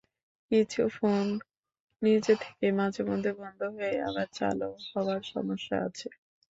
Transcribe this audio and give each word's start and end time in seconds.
কিছু 0.51 0.81
ফোন 0.95 1.25
নিজে 2.01 2.33
থেকেই 2.35 2.73
মাঝেমধ্যে 2.79 3.31
বন্ধ 3.39 3.59
হয়ে 3.75 3.95
আবার 4.07 4.27
চালু 4.33 4.69
হওয়ার 4.91 5.21
সমস্যা 5.33 5.75
আছে। 5.87 6.07